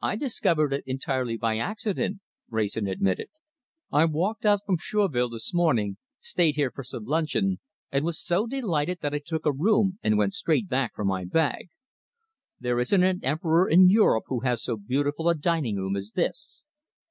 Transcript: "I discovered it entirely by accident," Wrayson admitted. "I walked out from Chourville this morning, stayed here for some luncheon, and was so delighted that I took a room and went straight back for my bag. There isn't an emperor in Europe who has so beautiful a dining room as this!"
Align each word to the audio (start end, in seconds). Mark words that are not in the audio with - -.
"I 0.00 0.16
discovered 0.16 0.72
it 0.72 0.82
entirely 0.86 1.36
by 1.36 1.58
accident," 1.58 2.20
Wrayson 2.48 2.86
admitted. 2.88 3.26
"I 3.90 4.06
walked 4.06 4.46
out 4.46 4.60
from 4.64 4.78
Chourville 4.78 5.28
this 5.28 5.52
morning, 5.52 5.98
stayed 6.20 6.56
here 6.56 6.70
for 6.70 6.82
some 6.82 7.04
luncheon, 7.04 7.60
and 7.90 8.02
was 8.02 8.18
so 8.18 8.46
delighted 8.46 9.00
that 9.02 9.12
I 9.12 9.18
took 9.22 9.44
a 9.44 9.52
room 9.52 9.98
and 10.02 10.16
went 10.16 10.32
straight 10.32 10.70
back 10.70 10.94
for 10.94 11.04
my 11.04 11.26
bag. 11.26 11.68
There 12.60 12.80
isn't 12.80 13.02
an 13.04 13.20
emperor 13.22 13.68
in 13.68 13.90
Europe 13.90 14.24
who 14.28 14.40
has 14.40 14.62
so 14.62 14.78
beautiful 14.78 15.28
a 15.28 15.34
dining 15.34 15.76
room 15.76 15.96
as 15.96 16.12
this!" 16.12 16.62